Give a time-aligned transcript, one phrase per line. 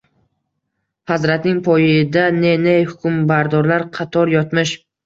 [1.11, 4.79] Hazratning poyida ne-ne hukmbardorlar qator yotmish.